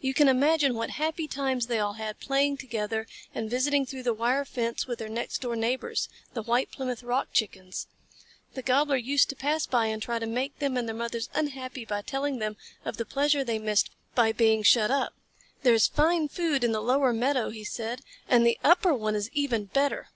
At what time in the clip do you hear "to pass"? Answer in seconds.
9.30-9.66